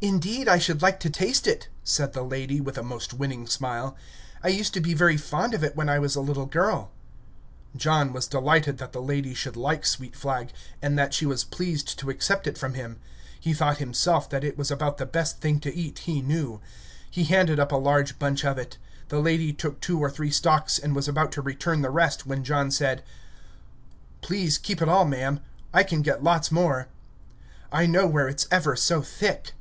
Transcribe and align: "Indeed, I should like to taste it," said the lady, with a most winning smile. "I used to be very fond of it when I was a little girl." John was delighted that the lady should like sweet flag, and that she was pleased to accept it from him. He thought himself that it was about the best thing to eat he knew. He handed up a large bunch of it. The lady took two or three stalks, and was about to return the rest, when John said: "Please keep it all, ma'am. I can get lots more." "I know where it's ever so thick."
"Indeed, 0.00 0.48
I 0.48 0.58
should 0.58 0.82
like 0.82 0.98
to 0.98 1.10
taste 1.10 1.46
it," 1.46 1.68
said 1.84 2.12
the 2.12 2.24
lady, 2.24 2.60
with 2.60 2.76
a 2.76 2.82
most 2.82 3.14
winning 3.14 3.46
smile. 3.46 3.94
"I 4.42 4.48
used 4.48 4.74
to 4.74 4.80
be 4.80 4.94
very 4.94 5.16
fond 5.16 5.54
of 5.54 5.62
it 5.62 5.76
when 5.76 5.88
I 5.88 6.00
was 6.00 6.16
a 6.16 6.20
little 6.20 6.46
girl." 6.46 6.90
John 7.76 8.12
was 8.12 8.26
delighted 8.26 8.78
that 8.78 8.90
the 8.92 9.00
lady 9.00 9.32
should 9.32 9.54
like 9.56 9.86
sweet 9.86 10.16
flag, 10.16 10.48
and 10.82 10.98
that 10.98 11.14
she 11.14 11.24
was 11.24 11.44
pleased 11.44 12.00
to 12.00 12.10
accept 12.10 12.48
it 12.48 12.58
from 12.58 12.74
him. 12.74 12.98
He 13.38 13.54
thought 13.54 13.78
himself 13.78 14.28
that 14.30 14.42
it 14.42 14.58
was 14.58 14.72
about 14.72 14.98
the 14.98 15.06
best 15.06 15.38
thing 15.40 15.60
to 15.60 15.72
eat 15.72 16.00
he 16.00 16.20
knew. 16.20 16.60
He 17.08 17.22
handed 17.22 17.60
up 17.60 17.70
a 17.70 17.76
large 17.76 18.18
bunch 18.18 18.44
of 18.44 18.58
it. 18.58 18.78
The 19.06 19.20
lady 19.20 19.52
took 19.52 19.78
two 19.80 20.00
or 20.00 20.10
three 20.10 20.32
stalks, 20.32 20.80
and 20.80 20.96
was 20.96 21.06
about 21.06 21.30
to 21.30 21.42
return 21.42 21.80
the 21.82 21.90
rest, 21.90 22.26
when 22.26 22.42
John 22.42 22.72
said: 22.72 23.04
"Please 24.20 24.58
keep 24.58 24.82
it 24.82 24.88
all, 24.88 25.04
ma'am. 25.04 25.38
I 25.72 25.84
can 25.84 26.02
get 26.02 26.24
lots 26.24 26.50
more." 26.50 26.88
"I 27.70 27.86
know 27.86 28.08
where 28.08 28.26
it's 28.26 28.48
ever 28.50 28.74
so 28.74 29.00
thick." 29.00 29.52